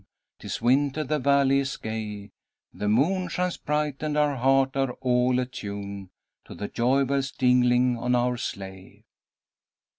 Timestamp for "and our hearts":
4.01-4.71